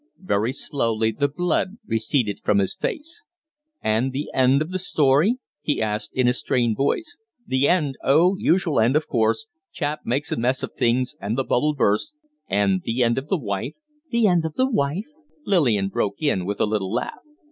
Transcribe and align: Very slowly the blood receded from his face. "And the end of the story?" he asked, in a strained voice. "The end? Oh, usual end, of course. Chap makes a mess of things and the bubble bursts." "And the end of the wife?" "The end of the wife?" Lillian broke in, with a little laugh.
Very 0.23 0.51
slowly 0.51 1.11
the 1.11 1.27
blood 1.27 1.77
receded 1.85 2.39
from 2.43 2.57
his 2.57 2.73
face. 2.73 3.23
"And 3.83 4.11
the 4.11 4.31
end 4.33 4.63
of 4.63 4.71
the 4.71 4.79
story?" 4.79 5.37
he 5.61 5.79
asked, 5.79 6.09
in 6.15 6.27
a 6.27 6.33
strained 6.33 6.75
voice. 6.75 7.17
"The 7.45 7.67
end? 7.67 7.97
Oh, 8.03 8.35
usual 8.35 8.79
end, 8.79 8.95
of 8.95 9.07
course. 9.07 9.45
Chap 9.71 9.99
makes 10.03 10.31
a 10.31 10.37
mess 10.37 10.63
of 10.63 10.73
things 10.73 11.13
and 11.21 11.37
the 11.37 11.43
bubble 11.43 11.75
bursts." 11.75 12.17
"And 12.47 12.81
the 12.83 13.03
end 13.03 13.19
of 13.19 13.27
the 13.27 13.37
wife?" 13.37 13.75
"The 14.09 14.25
end 14.25 14.43
of 14.43 14.55
the 14.55 14.67
wife?" 14.67 15.05
Lillian 15.45 15.89
broke 15.89 16.15
in, 16.19 16.45
with 16.47 16.59
a 16.59 16.65
little 16.65 16.91
laugh. 16.91 17.19